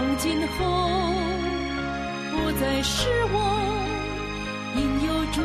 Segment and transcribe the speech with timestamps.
[0.00, 0.64] 从今后
[2.30, 3.36] 不再是我，
[4.74, 5.42] 因有主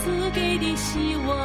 [0.00, 1.36] 赐给的希望。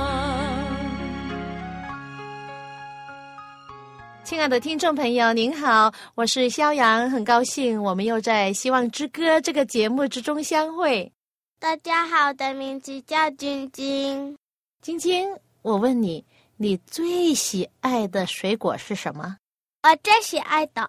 [4.23, 11.11] 亲爱的听众朋友，您好，我是肖阳，很高兴我们又在《希望之歌》这个节目之中相会。
[11.59, 14.37] 大家好，我的名字叫晶晶。
[14.83, 15.27] 晶晶，
[15.63, 16.23] 我问你。
[16.55, 19.37] 你最喜爱的水果是什么？
[19.81, 20.87] 我最喜爱的，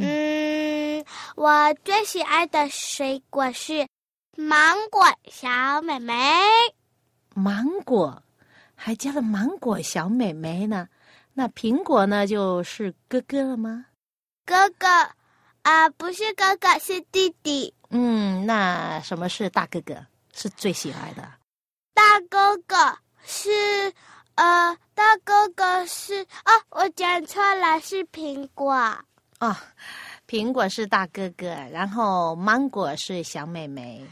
[0.00, 1.04] 嗯，
[1.36, 3.86] 我最喜爱的水果是
[4.36, 6.14] 芒果小妹妹。
[7.34, 8.22] 芒果，
[8.74, 10.88] 还加了芒果小妹妹呢？
[11.34, 12.26] 那苹果呢？
[12.26, 13.86] 就是哥哥了吗？
[14.44, 14.86] 哥哥
[15.62, 17.72] 啊，不是哥哥，是弟弟。
[17.90, 20.06] 嗯，那什么是大哥哥？
[20.32, 21.22] 是最喜爱的。
[21.94, 23.92] 大哥哥是。
[24.36, 28.74] 呃，大哥哥是啊，我讲错了，是苹果。
[29.40, 29.56] 哦，
[30.28, 34.06] 苹果是大哥哥，然后芒果是小妹妹。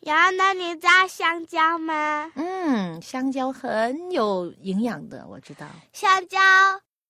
[0.00, 2.30] 然后那你知道香蕉吗？
[2.36, 5.66] 嗯，香蕉很有营养的，我知道。
[5.92, 6.38] 香蕉，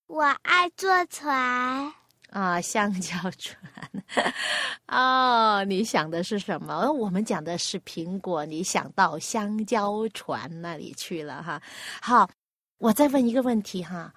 [0.07, 1.93] 我爱坐船。
[2.31, 3.57] 啊，香蕉船。
[4.87, 6.91] 哦，你想的是什么？
[6.91, 11.61] 我们讲的是苹果，你想到香蕉船那里去了哈。
[12.01, 12.29] 好。
[12.77, 14.13] 我再问一个问题哈，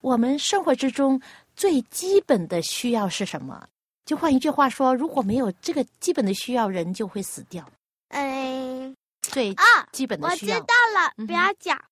[0.00, 1.20] 我们生活之中
[1.56, 3.66] 最基本的需要是什么？
[4.04, 7.68] 就换一句话说，如果没有这个基本的需要，人就会死掉。
[8.10, 10.56] 嗯，最啊，基本的需要。
[10.56, 11.82] 我知道了，不要讲。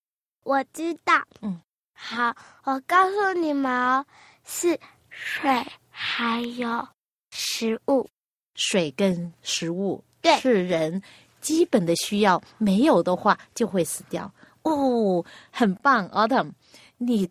[0.43, 1.21] 我知道。
[1.41, 1.59] 嗯，
[1.93, 4.05] 好，我告诉你们哦，
[4.45, 4.79] 是
[5.09, 6.87] 水还有
[7.31, 8.07] 食物。
[8.53, 11.01] 水跟食物，对，是人
[11.41, 14.31] 基本的需要，没有的话就会死掉。
[14.61, 16.53] 哦，很棒，Autumn，
[16.97, 17.29] 你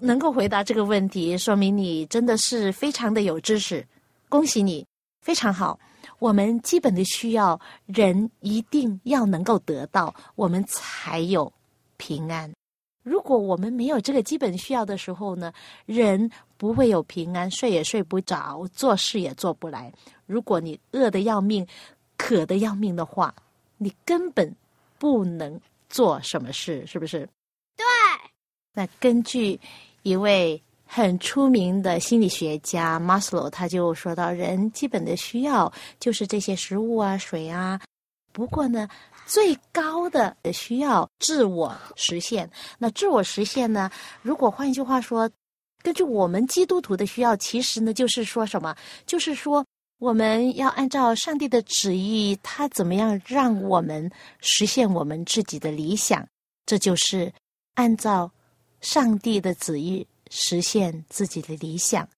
[0.00, 3.86] 能够回答这个问题，说明你真的是非常的有知识，
[4.28, 4.86] 恭喜你，
[5.20, 5.78] 非常好。
[6.18, 11.52] 我们基本的需要，人一定要能够得到，我们才有
[11.96, 12.52] 平安。
[13.02, 15.52] 如果我们没有这个基本需要的时候呢，
[15.86, 19.92] 人不会有平安，睡也睡不着，做事也做不来。
[20.26, 21.66] 如果你饿得要命，
[22.16, 23.34] 渴得要命的话，
[23.76, 24.54] 你根本
[24.98, 25.60] 不能。
[25.90, 27.28] 做什么事是不是？
[28.74, 29.58] 那根据
[30.02, 37.80] 一位很出名的心理学家马斯洛，他就说到，人基本的需要就是这些食物啊、水啊。
[38.32, 38.88] 不过呢，
[39.24, 42.50] 最高的需要自我实现。
[42.76, 43.90] 那自我实现呢？
[44.20, 45.30] 如果换一句话说，
[45.82, 48.76] 根据我们基督徒的需要，其实呢，就是说什么？
[49.06, 49.64] 就是说。
[50.00, 54.10] 我们要按照上帝的旨意，他怎么样让我们
[54.40, 56.26] 实现我们自己的理想？
[56.66, 57.32] 这就是
[57.74, 58.30] 按照
[58.84, 62.08] 上帝的旨意实现自己的理想。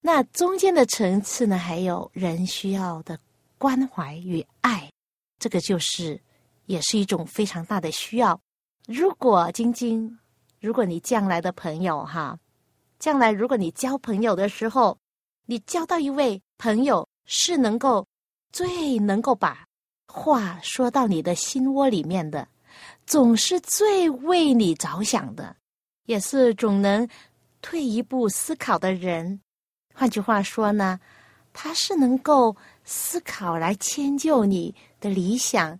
[0.00, 1.56] 那中间的层次呢？
[1.56, 3.16] 还有人需要的
[3.58, 4.90] 关怀与爱，
[5.38, 6.20] 这个就是
[6.66, 8.40] 也是一种非常大的需要。
[8.86, 10.18] 如果晶晶，
[10.60, 12.36] 如果你将来的朋友哈，
[12.98, 14.98] 将来如果你交朋友的时候，
[15.46, 17.06] 你交到一位朋友。
[17.26, 18.06] 是能够
[18.52, 19.66] 最能够把
[20.08, 22.46] 话说到你的心窝里面的，
[23.06, 25.56] 总是最为你着想的，
[26.04, 27.08] 也是总能
[27.62, 29.40] 退一步思考的人。
[29.94, 30.98] 换句话说呢，
[31.52, 32.54] 他是能够
[32.84, 35.78] 思考来迁就你的理想，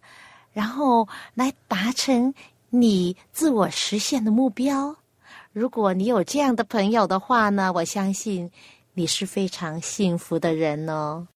[0.52, 2.32] 然后来达成
[2.70, 4.94] 你自我实现的目标。
[5.52, 8.50] 如果你有这样的朋友的话呢，我相信
[8.93, 11.26] 你是非常幸福的人哦。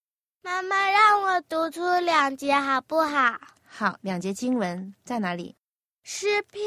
[0.42, 3.38] 妈妈让我读出两节好不好？
[3.64, 5.54] 好，两节经文在哪里？
[6.02, 6.64] 诗篇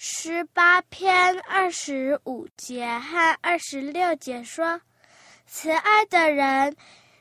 [0.00, 4.80] 十八篇二十五节和二十六节说
[5.44, 6.76] ：“慈爱的人，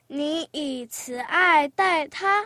[0.05, 2.45] 你以慈爱待他；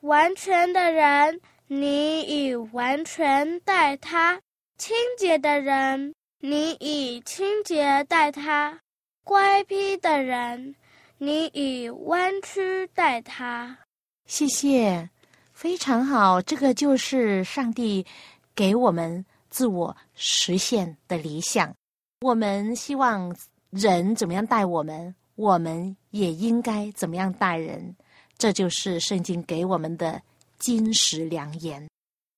[0.00, 4.40] 完全的人，你以完全待他；
[4.76, 8.80] 清洁的人，你以清洁待他；
[9.22, 10.74] 乖僻的人。”
[11.22, 13.76] 你以弯曲待他，
[14.24, 15.10] 谢谢，
[15.52, 16.40] 非常好。
[16.40, 18.06] 这个就是上帝
[18.54, 21.74] 给我们自我实现的理想。
[22.20, 23.36] 我们希望
[23.70, 27.94] 人怎么样待我们，我们也应该怎么样待人。
[28.38, 30.22] 这就是圣经给我们的
[30.58, 31.86] 金石良言。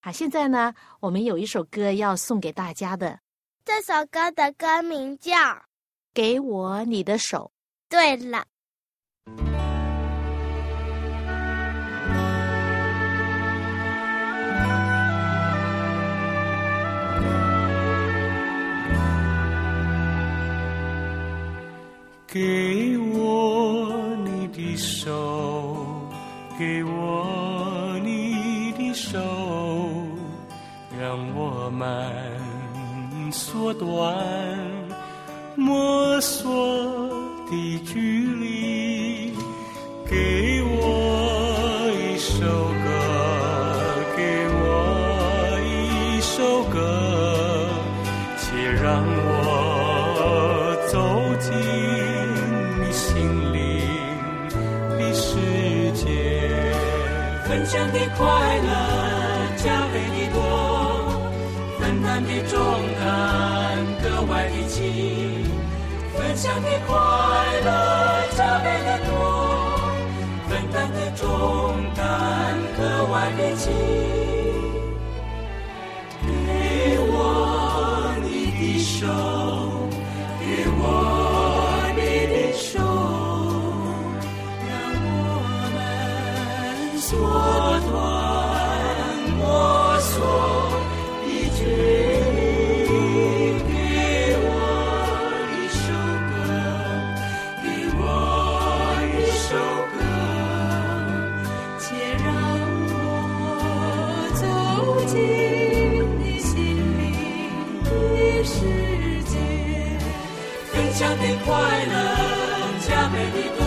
[0.00, 3.20] 好，现在呢，我们有一首歌要送给大家的。
[3.64, 5.32] 这首歌的歌名叫
[6.12, 7.52] 《给我你的手》。
[7.88, 8.44] 对了。
[67.12, 67.68] 快乐
[68.36, 69.10] 加倍的多，
[70.48, 71.20] 分担的重
[71.94, 72.00] 担
[72.76, 72.80] 格
[73.12, 73.62] 外的轻。
[76.24, 76.28] 给
[77.00, 78.26] 我你
[78.58, 79.06] 的手，
[80.40, 80.42] 给
[80.78, 80.82] 我
[111.44, 111.94] 快乐
[112.86, 113.60] 加倍的多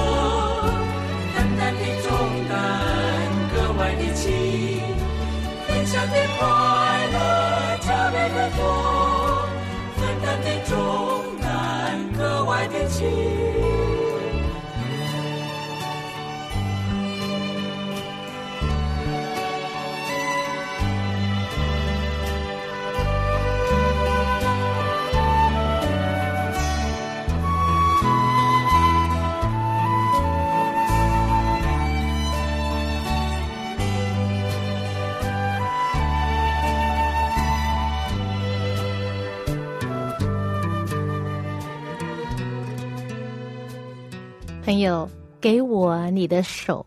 [1.36, 2.08] 淡淡的重
[2.50, 2.54] 担
[3.54, 4.24] 格外的轻
[5.68, 6.46] 分享的快
[7.12, 8.62] 乐加倍的多
[9.98, 13.45] 淡淡的重担格外的轻
[44.66, 45.08] 朋友，
[45.40, 46.84] 给我你的手，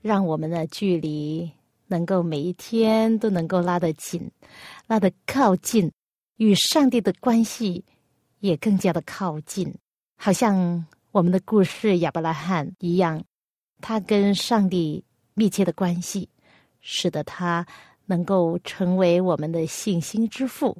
[0.00, 1.52] 让我们的距离
[1.86, 4.30] 能够每一天都能够拉得紧，
[4.86, 5.92] 拉得靠近，
[6.38, 7.84] 与上帝的关系
[8.40, 9.70] 也更加的靠近。
[10.16, 13.22] 好像我们的故事亚伯拉罕一样，
[13.82, 15.04] 他跟上帝
[15.34, 16.30] 密切的关系，
[16.80, 17.66] 使得他
[18.06, 20.74] 能够成为我们的信心之父。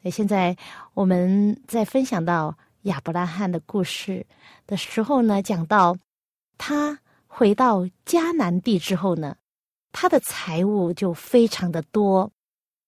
[0.00, 0.56] 那现在
[0.94, 4.24] 我们在分享到亚伯拉罕的故事
[4.66, 5.96] 的时候呢，讲到
[6.56, 9.36] 他回到迦南地之后呢，
[9.92, 12.30] 他的财物就非常的多，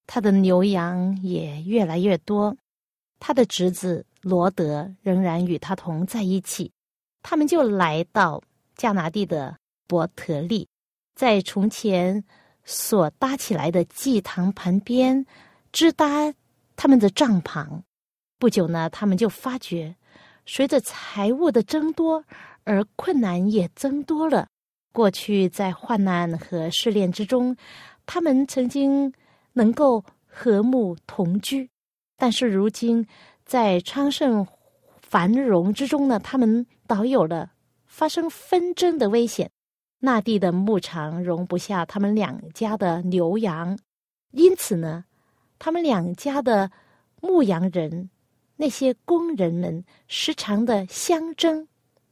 [0.06, 2.56] 他的牛羊也越来越多。
[3.18, 6.72] 他的侄子罗德仍然与他同在一起，
[7.22, 8.42] 他们就来到
[8.76, 10.66] 迦拿地的伯特利，
[11.14, 12.24] 在从前
[12.64, 15.26] 所搭起来的祭堂旁边
[15.70, 16.32] 支搭
[16.76, 17.82] 他们的帐篷。
[18.40, 19.94] 不久呢，他们就发觉，
[20.46, 22.24] 随着财物的增多，
[22.64, 24.48] 而困难也增多了。
[24.92, 27.54] 过去在患难和试炼之中，
[28.06, 29.12] 他们曾经
[29.52, 31.68] 能够和睦同居，
[32.16, 33.06] 但是如今
[33.44, 34.46] 在昌盛
[35.02, 37.52] 繁荣之中呢，他们倒有了
[37.84, 39.50] 发生纷争的危险。
[39.98, 43.78] 那地的牧场容不下他们两家的牛羊，
[44.30, 45.04] 因此呢，
[45.58, 46.70] 他们两家的
[47.20, 48.08] 牧羊人。
[48.60, 51.66] 那些工人们时常的相争，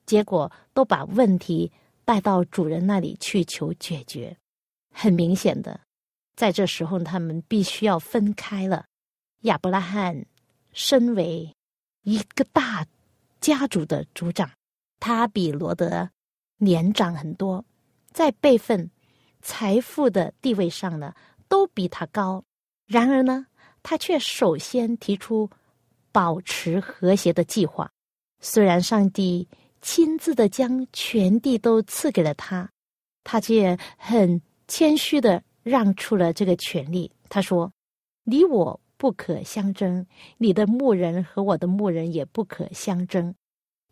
[0.06, 1.70] 结果都把问题
[2.06, 4.34] 带到主人那里去求解决。
[4.90, 5.78] 很明显的，
[6.36, 8.86] 在这时候他们必须要分开了。
[9.40, 10.24] 亚伯拉罕
[10.72, 11.54] 身为
[12.04, 12.86] 一个大
[13.42, 14.50] 家族的族长，
[14.98, 16.08] 他比罗德
[16.56, 17.62] 年长很多，
[18.10, 18.90] 在辈分、
[19.42, 21.14] 财富的地位上呢，
[21.46, 22.42] 都比他高。
[22.86, 23.48] 然而呢，
[23.82, 25.50] 他却首先提出。
[26.18, 27.88] 保持和谐的计划，
[28.40, 29.46] 虽然上帝
[29.80, 32.68] 亲自的将全地都赐给了他，
[33.22, 37.08] 他却很谦虚的让出了这个权利。
[37.28, 37.72] 他说
[38.26, 40.04] ：“你我不可相争，
[40.38, 43.32] 你的牧人和我的牧人也不可相争，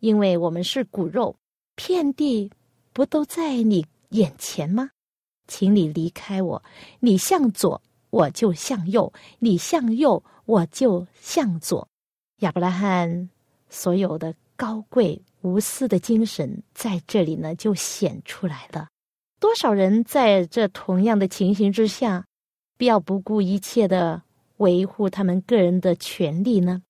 [0.01, 1.33] 因为我们是骨肉，
[1.75, 2.51] 遍地
[2.91, 4.89] 不都在你眼前吗？
[5.47, 6.61] 请你离开我，
[6.99, 11.87] 你向左，我就向右；你向右，我就向左。
[12.37, 13.29] 亚伯拉罕
[13.67, 18.89] 所有的高贵无私的精神在这里呢，就显出来了。
[19.39, 22.25] 多少人在这同样的情形之下，
[22.77, 24.21] 必要不顾一切的
[24.57, 26.83] 维护他们个人的权利呢？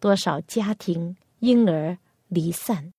[0.00, 1.96] 多少家庭因而
[2.28, 2.92] 离散？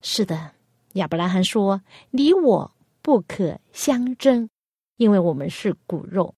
[0.00, 0.52] 是的，
[0.92, 2.72] 亚伯拉罕说：“你我
[3.02, 4.48] 不可相争，
[4.96, 6.34] 因为我们是骨肉，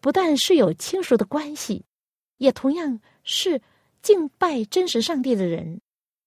[0.00, 1.84] 不但是有亲属的关系，
[2.38, 3.62] 也同样是
[4.04, 5.80] 敬拜真实上帝的人。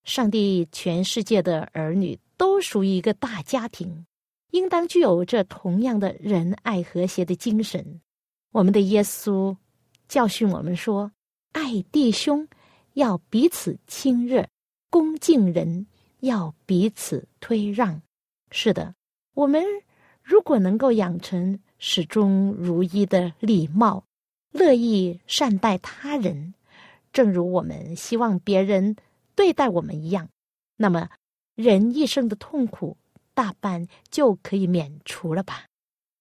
[0.04, 4.06] 上帝全世界的儿女都属于一个大家庭。”
[4.52, 8.02] 应当具有这同样的仁爱和谐的精神。
[8.54, 9.56] 我们的耶稣
[10.08, 11.12] 教训我们说
[11.52, 12.48] ：“爱弟兄
[12.94, 14.48] 要彼此亲热，
[14.90, 15.86] 恭敬人
[16.22, 18.02] 要彼此推让。”
[18.50, 18.96] 是的，
[19.36, 19.62] 我们
[20.24, 24.06] 如果能够养成始终如一的礼貌，
[24.52, 26.54] 乐意善待他人，
[27.18, 28.96] 正如我们希望别人
[29.34, 30.30] 对待我们一样，
[30.76, 31.10] 那么
[31.56, 32.96] 人一生的痛苦。
[33.34, 35.66] 大半就可以免除了吧。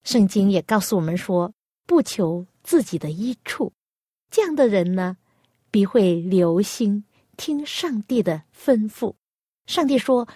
[0.03, 1.53] 圣经也告诉我们说，
[1.85, 3.71] 不求自己的益处，
[4.31, 5.15] 这样的人呢，
[5.69, 7.03] 必会留心
[7.37, 9.13] 听上帝的吩咐。
[9.67, 10.27] 上帝说，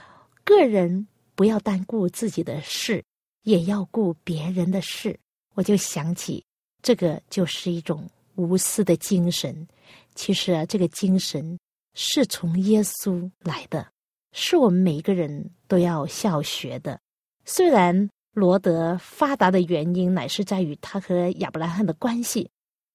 [0.43, 3.03] 个人不要单顾自己的事，
[3.41, 5.19] 也要顾别人的事。
[5.55, 6.45] 我就想起，
[6.83, 8.07] 这个就是一种
[8.41, 9.67] 无私的精神。
[10.15, 11.57] 其实啊，这个精神
[11.93, 13.87] 是从耶稣来的。
[14.33, 16.99] 是我们每一个人都要效学的。
[17.45, 22.49] 虽然罗德发达的原因乃是在于他和亚伯拉罕的关系，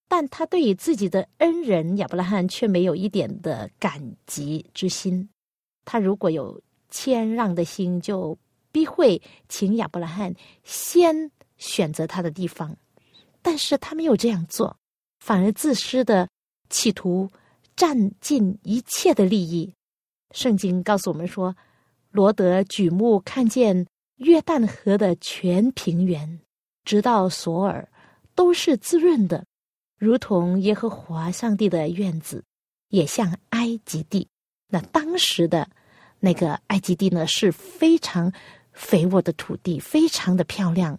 [0.08, 5.28] 但他对于自己的恩人亚伯拉罕却没有一点的感激之心。
[5.84, 6.60] 他如果有
[6.90, 8.38] 谦让的心，就
[8.72, 10.34] 必会请亚伯拉罕
[10.64, 12.74] 先选择他的地方。
[13.42, 14.76] 但是他没有这样做，
[15.26, 16.28] 反而自私的
[16.70, 17.28] 企图
[17.74, 19.74] 占尽一切的利益。
[20.30, 21.56] 圣经告诉我们说，
[22.12, 23.84] 罗德举目看见
[24.18, 26.40] 约旦河的全平原，
[26.84, 27.90] 直到索尔，
[28.36, 29.44] 都是滋润的，
[29.98, 32.44] 如同耶和华上帝的院子，
[32.90, 34.28] 也像埃及地。
[34.68, 35.68] 那当时的
[36.20, 38.32] 那个埃及地呢，是非常
[38.72, 40.96] 肥沃的土地，非常的漂亮。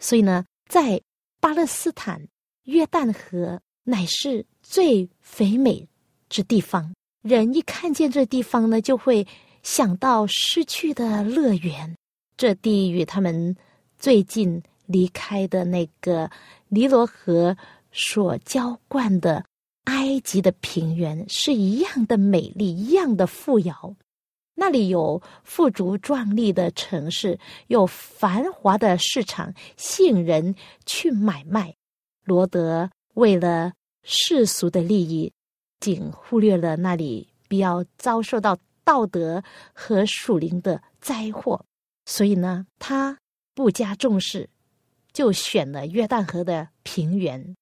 [0.00, 1.00] 所以呢，在
[1.38, 2.26] 巴勒斯坦，
[2.64, 5.88] 约旦河乃是最肥美
[6.28, 6.92] 之地方。
[7.22, 9.26] 人一看见这地方呢，就会
[9.62, 11.96] 想到失去的乐园。
[12.36, 13.56] 这地与他们
[13.98, 16.30] 最近离开的那个
[16.68, 17.56] 尼罗河
[17.90, 19.42] 所浇灌的
[19.84, 23.96] 埃及的平原是一样的美丽，一样的富饶。
[24.54, 30.54] 那里有富足壮丽的城市，有繁华的市场，吸引人
[30.84, 31.74] 去买卖。
[32.24, 33.72] 罗德为了
[34.10, 35.30] 世俗的利益。
[35.80, 39.40] 仅忽略了那里必要遭受到道德
[39.72, 41.64] 和属灵的灾祸，
[42.04, 43.16] 所以呢，他
[43.54, 44.50] 不加重视，
[45.12, 47.54] 就选了约旦河的平原，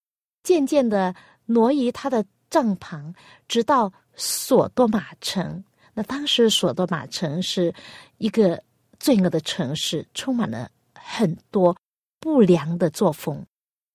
[0.43, 3.15] 渐渐的挪移他的帐篷，
[3.49, 5.63] 直到索多玛城。
[5.93, 7.75] 那当时索多玛城是
[8.17, 8.63] 一个
[8.99, 11.77] 罪恶的城市，充满了很多
[12.19, 13.45] 不良的作风，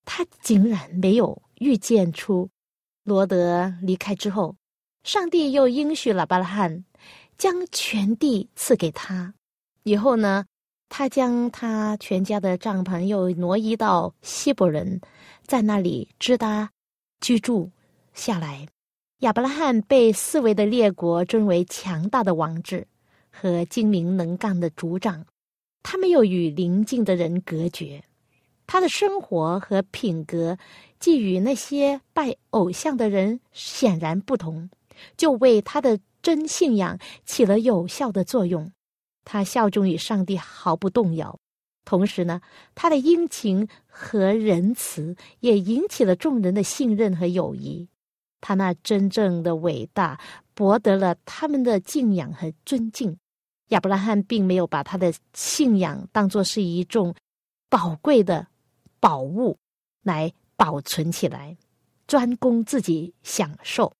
[0.04, 2.50] 他竟然没有预见出。
[3.04, 4.56] 罗德离开之后，
[5.04, 6.84] 上帝又应许了巴拉罕，
[7.38, 9.32] 将全地赐给他。
[9.84, 10.44] 以后呢，
[10.88, 15.00] 他将他全家的帐篷又挪移到希伯伦，
[15.46, 16.70] 在那里支搭
[17.20, 17.70] 居住
[18.12, 18.66] 下来。
[19.18, 22.86] 亚伯拉罕被四维的列国尊为强大的王子
[23.30, 25.24] 和精明能干的族长，
[25.82, 28.02] 他没有与邻近的人隔绝。
[28.72, 30.56] 他的生活和品格，
[30.98, 34.70] 既与那些拜偶像的人显然不同，
[35.14, 38.72] 就为他的真信仰起了有效的作用。
[39.26, 41.38] 他效忠于上帝毫不动摇，
[41.84, 42.40] 同时呢，
[42.74, 47.86] 他的殷勤和仁慈也引起了众人的信任和友谊。
[48.40, 50.18] 他那真正的伟大
[50.54, 53.14] 博得了他们的敬仰和尊敬。
[53.68, 57.14] 亚伯拉罕并没有把他的信仰当作是一种
[57.68, 58.46] 宝贵的。
[59.02, 59.58] 宝物
[60.04, 61.56] 来保存起来，
[62.06, 63.92] 专供自己享受。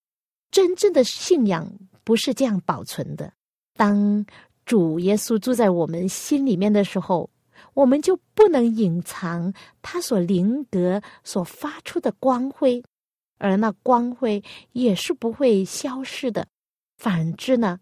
[0.49, 1.69] 真正的信仰
[2.05, 3.33] 不是这样保存的。
[3.75, 4.25] 当
[4.65, 7.29] 主耶稣住在我们心里面的时候，
[7.73, 12.81] 我们就不能隐藏他所灵格所发出的光辉，
[13.39, 14.41] 而那光辉
[14.71, 16.47] 也是不会消逝的。
[16.95, 17.81] 反之呢，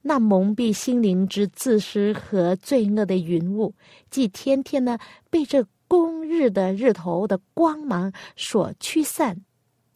[0.00, 3.74] 那蒙蔽心灵之自私和罪恶的云雾，
[4.08, 4.98] 既天天呢
[5.28, 9.44] 被这公日的日头的光芒所驱散，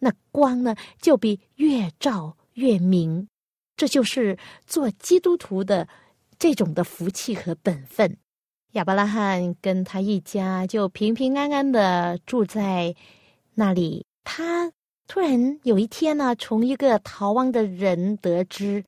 [0.01, 3.27] 那光呢就比越照越明。
[3.79, 5.89] 这就是做基督徒的
[6.39, 8.19] 这种的福气和本分。
[8.73, 12.95] 亚伯拉罕跟他一家就平平安安的住在
[13.55, 14.05] 那里。
[14.23, 14.71] 他
[15.09, 18.85] 突然有一天呢，从一个逃亡的人得知，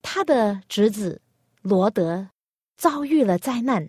[0.00, 1.20] 他的侄子
[1.60, 2.28] 罗德
[2.76, 3.88] 遭遇了灾难。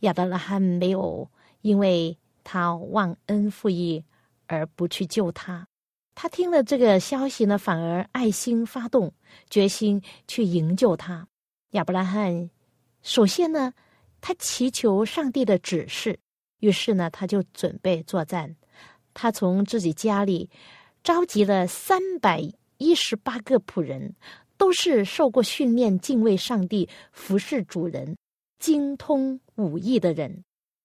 [0.00, 1.28] 亚伯拉罕没有
[1.64, 4.04] 因为他忘恩负义
[4.46, 5.66] 而不去救他。
[6.14, 9.10] 他听了这个消息呢，反而爱心发动，
[9.48, 11.26] 决心去营救他。
[11.70, 12.50] 亚伯拉罕
[13.00, 13.72] 首先呢，
[14.20, 16.18] 他祈求上帝的指示，
[16.60, 18.54] 于是呢，他就准备作战。
[19.14, 20.50] 他从自己家里
[21.02, 22.42] 召集了三百
[22.76, 24.14] 一十八个仆人，
[24.58, 28.14] 都是受过训练、敬畏上帝、服侍主人、
[28.58, 30.44] 精通武艺的人，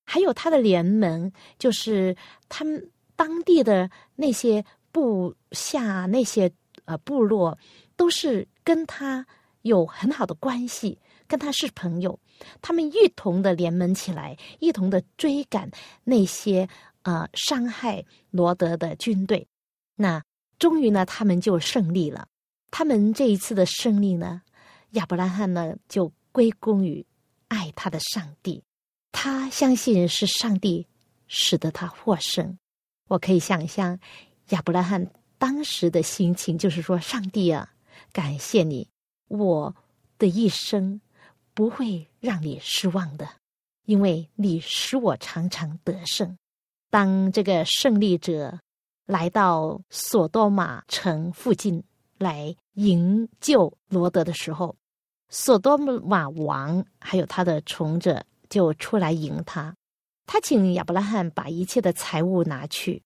[0.09, 2.15] 还有他的联盟，就是
[2.49, 4.65] 他们当地的那些。
[4.91, 6.51] 部下那些
[6.85, 7.55] 呃部落
[7.95, 9.23] 都是跟他
[9.61, 10.97] 有很好的关系，
[11.27, 12.19] 跟他是朋友，
[12.59, 15.69] 他们一同的联盟起来，一同的追赶
[16.03, 16.67] 那些
[17.03, 19.47] 呃伤害罗德的军队。
[19.95, 20.23] 那
[20.57, 22.27] 终于呢，他们就胜利了。
[22.71, 24.41] 他们这一次的胜利呢，
[24.93, 27.05] 亚伯拉罕呢就归功于
[27.47, 28.63] 爱他的上帝，
[29.11, 30.87] 他相信是上帝
[31.27, 32.57] 使得他获胜。
[33.07, 33.99] 我可以想象。
[34.49, 37.71] 亚伯拉罕当时的心情就是说：“上帝啊，
[38.11, 38.89] 感谢你，
[39.27, 39.75] 我
[40.17, 40.99] 的一生
[41.53, 43.29] 不会让你失望的，
[43.85, 46.35] 因为你使我常常得胜。”
[46.89, 48.59] 当这个胜利者
[49.05, 51.83] 来到索多玛城附近
[52.17, 54.75] 来营救罗德的时候，
[55.29, 59.75] 索多玛王还有他的从者就出来迎他，
[60.25, 63.01] 他请亚伯拉罕把一切的财物拿去。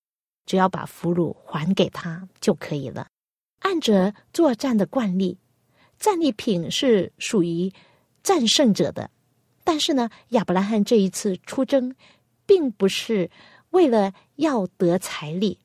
[0.46, 3.08] 只要把俘虏还给他就可以了。
[3.60, 5.38] 按着作战的惯例，
[5.98, 7.72] 战利品是属于
[8.22, 9.10] 战胜者的。
[9.64, 11.96] 但是呢，亚伯拉罕这一次出征，
[12.46, 13.32] 并不是
[13.70, 15.58] 为了要得财力，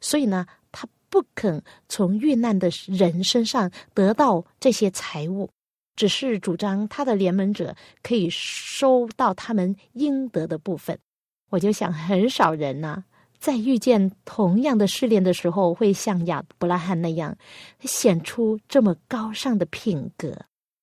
[0.00, 5.48] 所以呢，他不肯从遇难的人身上得到这些财物，
[5.96, 10.98] 只是主张他的联盟者可以收到他们应得的部分。
[11.50, 13.04] 我就想，很少人呢。
[13.38, 17.36] 在遇见同样的试炼的时候，会像亚伯拉罕那样
[17.80, 20.34] 显出这么高尚的品格，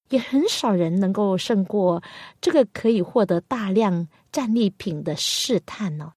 [0.10, 2.04] 也很少人能够胜过
[2.39, 6.13] 这个可以获得大量战利品的试探呢。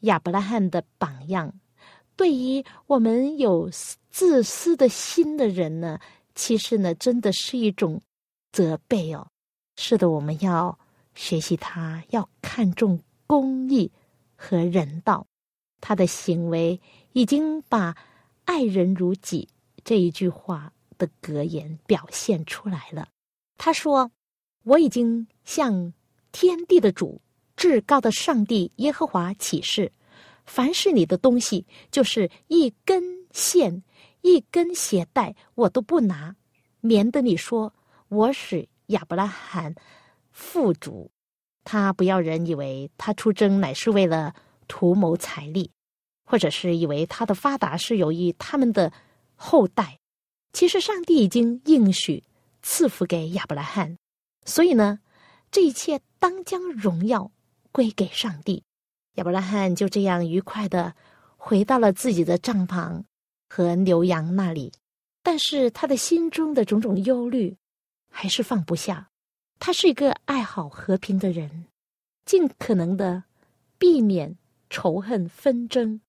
[0.00, 1.50] 亚伯拉罕的榜样，
[2.14, 3.70] 对于我们有
[4.10, 5.98] 自私的心的人呢，
[6.34, 7.98] 其实呢，真的是一种
[8.56, 9.28] 责备哦。
[9.76, 10.78] 是的，我们要
[11.14, 13.92] 学习他，要看重公义
[14.34, 15.26] 和人道。
[15.82, 16.80] 他的行为
[17.12, 17.94] 已经把
[18.46, 19.46] “爱人如己”
[19.84, 23.08] 这一句话的格言表现出来了。
[23.58, 24.10] 他说
[24.64, 25.92] ：“我已经向
[26.32, 27.20] 天地的主、
[27.56, 29.92] 至高的上帝耶和华起誓，
[30.46, 33.82] 凡是你的东西，就是一根线、
[34.22, 36.34] 一根鞋带，我都不拿，
[36.80, 37.74] 免得你说
[38.08, 39.74] 我使亚伯拉罕
[40.30, 41.10] 富足。
[41.64, 44.34] 他不要人以为他出征乃是为了。”
[44.68, 45.70] 图谋财力，
[46.24, 48.92] 或者是以为他的发达是由于他们的
[49.36, 50.00] 后代。
[50.52, 52.24] 其实上帝已经应许
[52.62, 53.96] 赐福给亚伯拉罕，
[54.44, 54.98] 所以呢，
[55.52, 57.30] 这一切当将荣耀
[57.70, 58.64] 归给上帝。
[59.14, 60.96] 亚伯拉罕就这样愉快的
[61.36, 63.04] 回到了自己的帐篷
[63.48, 64.72] 和牛羊那里，
[65.22, 67.56] 但是他的心中的种种忧虑
[68.16, 69.10] 还是放不下。
[69.58, 71.66] 他是一个爱好和平的人，
[72.24, 73.24] 尽可能的
[73.78, 74.36] 避免。
[74.68, 76.00] 仇恨纷争，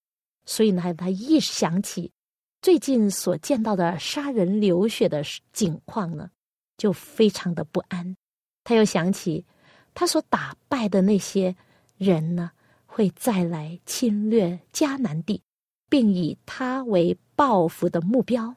[0.46, 2.12] 所以呢，他一想起
[2.60, 6.32] 最近所见到的杀人流血的景况呢，
[6.76, 8.18] 就非常的不安。
[8.64, 9.46] 他又想起
[9.94, 11.56] 他所打败的那些
[11.98, 12.52] 人呢，
[12.88, 15.40] 会再来侵略迦南地，
[15.88, 18.56] 并以他为报复的目标。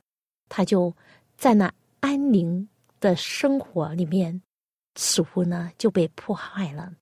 [0.48, 0.96] 他就
[1.36, 2.66] 在那安宁
[3.00, 4.42] 的生活里面，
[4.94, 6.92] 似乎呢就被迫害了。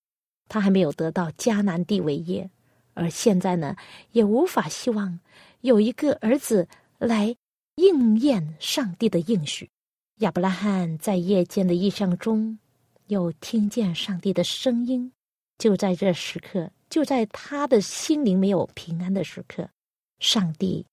[0.49, 2.51] 他还没有得到迦南地为业。
[2.95, 3.77] 而现在呢，
[4.11, 5.21] 也无法希望
[5.61, 6.67] 有一个儿子
[6.99, 7.37] 来
[7.77, 9.71] 应验上帝的应许。
[10.17, 12.59] 亚伯拉罕在夜间的异象中，
[13.07, 15.13] 又听见上帝的声音。
[15.59, 19.71] 就在这时刻，就在他的心灵没有平安的时刻，
[20.19, 20.85] 上帝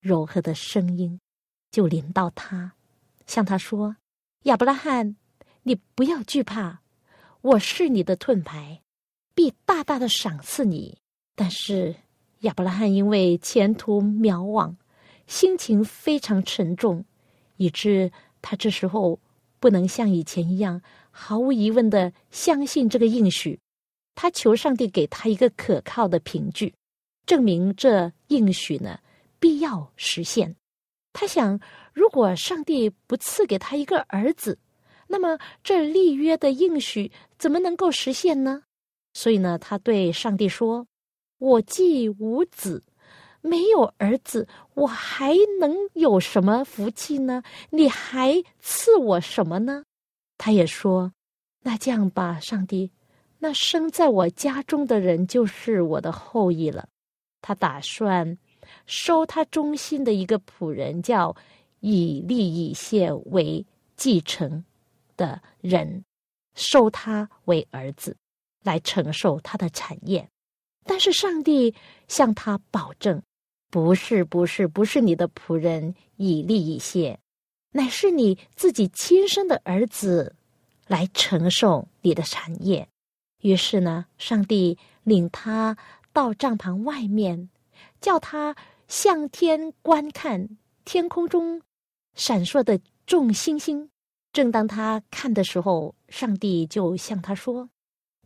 [0.00, 1.20] 柔和的声音
[1.70, 2.72] 就临到他，
[3.26, 3.94] 向他说
[4.44, 5.14] ：“亚伯拉罕，
[5.62, 6.80] 你不要惧怕，
[7.42, 8.82] 我是你的盾牌，
[9.36, 10.98] 必大大的赏赐你。”
[11.36, 11.94] 但是
[12.40, 14.74] 亚伯拉罕因为前途渺茫，
[15.28, 17.04] 心情非常沉重，
[17.56, 19.20] 以致他这时候
[19.60, 23.60] 不能像以前一样毫无疑问的相信这个应许。
[24.16, 26.74] 他求上帝给他一个可靠的凭据，
[27.26, 28.98] 证明这应许呢
[29.38, 30.56] 必要实现。
[31.12, 31.60] 他想，
[31.92, 34.58] 如果上帝不赐给他一个儿子，
[35.06, 38.62] 那么这立约的应许怎么能够实现呢？
[39.12, 40.86] 所以呢，他对上帝说
[41.38, 42.82] ：“我既无子，
[43.42, 47.42] 没有儿子，我还能有什么福气呢？
[47.70, 49.84] 你还赐我什么呢？”
[50.38, 51.12] 他也说
[51.62, 52.90] ：“那这样吧，上帝。”
[53.38, 56.88] 那生在我家中的人就是我的后裔了。
[57.40, 58.38] 他打算
[58.86, 61.34] 收他忠心的一个仆人，叫
[61.82, 63.66] 以利以谢为
[63.96, 64.64] 继承
[65.16, 66.04] 的人，
[66.54, 68.16] 收他为儿子，
[68.62, 70.28] 来承受他的产业。
[70.84, 71.74] 但是上帝
[72.06, 73.20] 向他保证：
[73.68, 77.18] 不是，不是，不是你的仆人以利以谢，
[77.72, 80.36] 乃是你自己亲生的儿子
[80.86, 82.88] 来承受你的产业。
[83.40, 85.76] 于是呢，上帝领他
[86.12, 87.50] 到帐篷外面，
[88.00, 88.54] 叫他
[88.86, 90.48] 向天观看
[90.84, 91.60] 天空中
[92.14, 93.90] 闪烁的众星星。
[94.32, 97.68] 正当他看的时候，上帝就向他说：“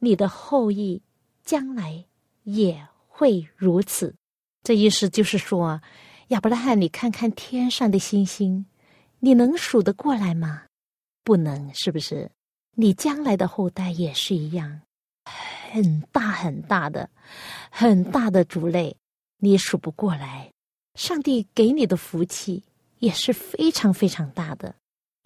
[0.01, 1.03] 你的后裔
[1.44, 2.05] 将来
[2.44, 4.14] 也会如此。”
[4.62, 5.81] 这意思就是说，
[6.29, 8.66] 亚伯拉罕，你看看天上的星星，
[9.20, 10.64] 你能数得过来吗？
[11.25, 12.31] 不能，是不是？
[12.77, 14.83] 你将来的后代也是一样。
[15.72, 17.11] 很大很大的，
[17.70, 18.96] 很大的族类，
[19.38, 20.53] 你数不过来。
[20.94, 22.62] 上帝给你的福气
[23.07, 24.75] 也是非常非常大的。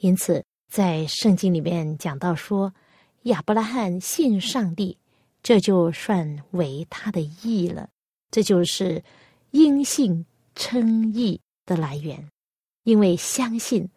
[0.00, 2.72] 因此，在圣经里面讲到说，
[3.22, 4.98] 亚伯拉罕信上帝，
[5.42, 7.88] 这就算为他的义了。
[8.30, 9.02] 这就是
[9.50, 12.22] 因信称义的来源。
[12.84, 13.88] 因为相信，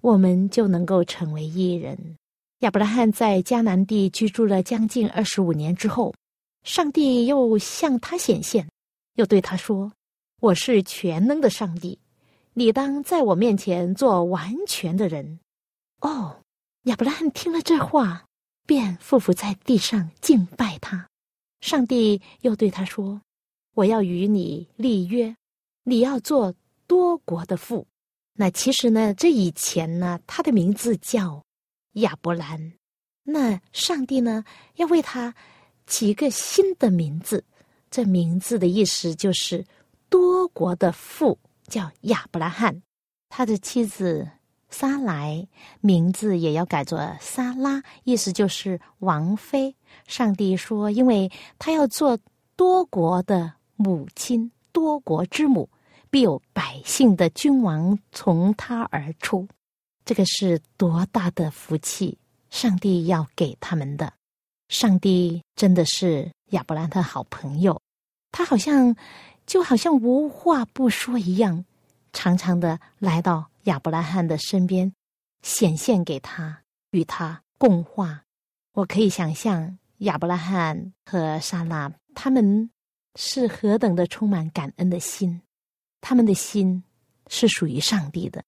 [0.00, 2.16] 我们就能够成为义人。
[2.60, 6.14] 亚伯拉罕在迦南地居住了将近二十五年之后，
[6.62, 8.68] 上帝又向他显现，
[9.14, 9.92] 又对他说
[10.40, 11.98] ：“我是全能的上帝，
[12.54, 15.40] 你当在我面前做完全的人。”
[16.00, 16.40] 哦，
[16.84, 18.24] 亚伯拉罕听了这话，
[18.66, 21.08] 便俯伏在地上敬拜他。
[21.60, 23.20] 上帝又对他说
[23.74, 25.36] ：“我要与你立约，
[25.84, 26.54] 你要做
[26.86, 27.86] 多国的父。”
[28.34, 31.42] 那其实呢，这以前呢，他的名字叫。
[31.96, 32.72] 亚伯兰，
[33.22, 34.42] 那上帝呢？
[34.76, 35.34] 要为他
[35.86, 37.44] 起一个新的名字。
[37.90, 39.62] 这名字的意思就是
[40.08, 41.38] 多国的父，
[41.72, 42.82] 叫亚伯拉罕。
[43.30, 44.28] 他的妻子
[44.68, 45.48] 撒莱
[45.80, 49.74] 名字也要改作撒拉，意思就是王妃。
[50.06, 52.18] 上帝说，因为他要做
[52.56, 55.70] 多国的母亲，多国之母，
[56.10, 59.48] 必有百姓的君王从他而出。
[60.04, 62.18] 这个是多大的福气！
[62.50, 64.12] 上帝要给他们的。
[64.68, 67.80] 上帝真的是亚伯兰的好朋友，
[68.30, 68.94] 他好像
[69.46, 71.64] 就好像无话不说一样，
[72.12, 74.92] 常常的来到亚伯拉罕的身边，
[75.42, 78.22] 显现给他，与他共话。
[78.72, 82.70] 我可以想象亚伯拉罕和莎拉他们
[83.16, 85.42] 是何等的充满感恩的心，
[86.00, 86.82] 他们的心
[87.28, 88.42] 是属于上帝的。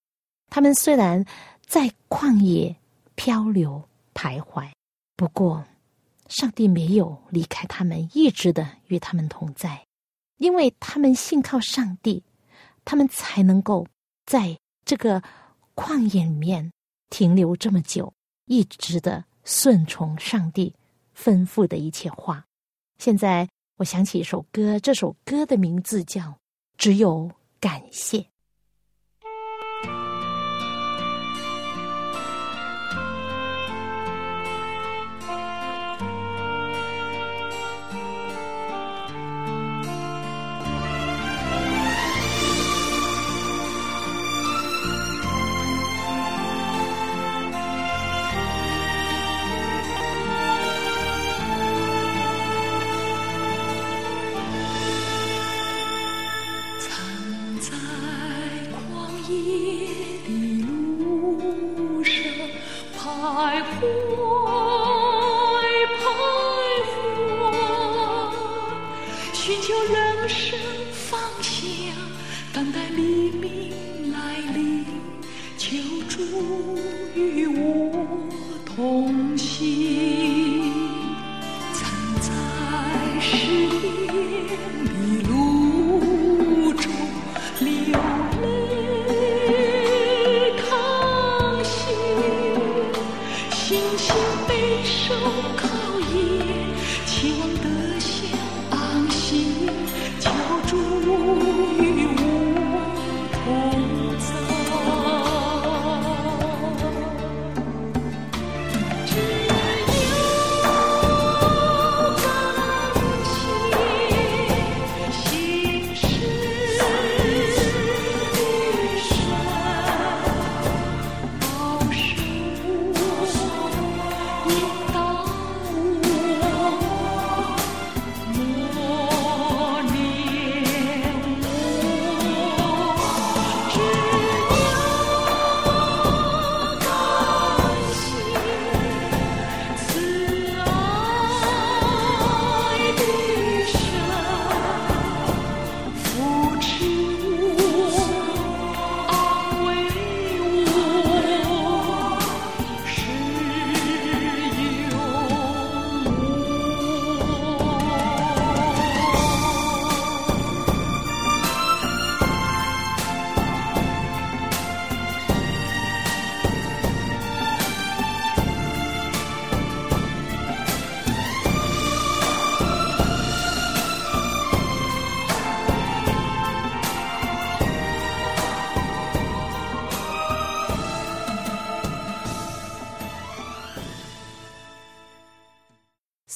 [0.51, 1.25] 他们虽然
[1.67, 2.75] 在旷野
[3.15, 4.71] 漂流徘徊，
[5.17, 5.65] 不过
[6.29, 9.85] 上帝没有离开他们，一直的与他们同在，
[10.39, 12.23] 因为他们信靠上帝，
[12.85, 13.87] 他们才能够
[14.27, 15.23] 在这个
[15.75, 16.71] 旷野里面
[17.11, 18.13] 停留这么久，
[18.47, 20.75] 一直的顺从上帝
[21.17, 22.45] 吩咐的一切话。
[22.99, 26.23] 现在我想起一首歌，这首歌的名字叫
[26.77, 28.19] 《只有感谢》。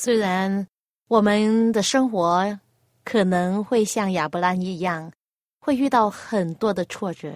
[0.08, 0.66] 虽然
[1.08, 2.58] 我们的生活
[3.04, 5.12] 可能会像亚伯拉一样，
[5.60, 7.30] 会遇到很多的挫折，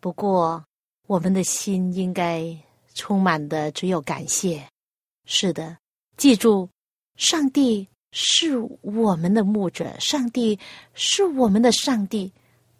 [0.00, 0.64] 不过
[1.06, 2.44] 我们的心应该
[2.92, 4.66] 充满的只有感谢。
[5.26, 5.78] 是的，
[6.16, 6.68] 记住，
[7.14, 10.58] 上帝是我们的牧者，上帝
[10.94, 12.32] 是我们的上帝，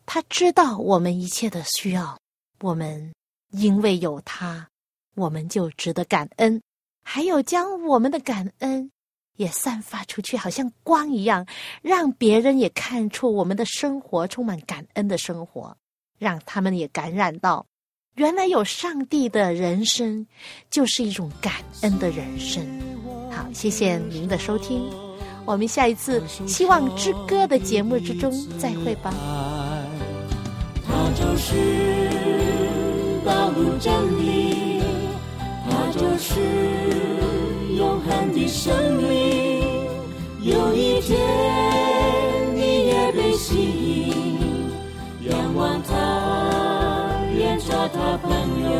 [0.05, 2.18] 他知道我们一切的需要。
[2.59, 3.14] 我们
[3.53, 4.68] 因为有他，
[5.14, 6.61] 我们就值得感恩，
[7.05, 8.90] 还有将我们的感恩。
[9.38, 11.46] 也散发出去，好像光一样，
[11.81, 15.77] 让别人也看出我们的生活充满感恩的生活，
[16.18, 17.64] 让他们也感染到，
[18.16, 20.27] 原来有上帝的人生
[20.70, 22.66] 就是一种感恩的人生。
[23.31, 24.83] 好，谢谢您的收听，
[25.44, 29.14] 我们下一次《希望之歌》的节目之中再会吧。
[30.85, 31.55] 他就是
[33.24, 34.83] 道路真理，
[35.70, 36.88] 他就是。
[38.48, 39.62] 生命，
[40.40, 41.18] 有一天
[42.54, 48.30] 你也被吸引，仰望他，愿做他朋
[48.72, 48.78] 友。